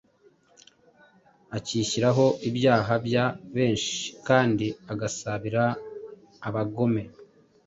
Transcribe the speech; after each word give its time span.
akishyiraho 1.57 2.25
ibyaha 2.49 2.93
bya 3.05 3.25
benshi; 3.55 3.99
kandi 4.27 4.65
agasabira 4.91 5.63
abagome.” 6.47 7.03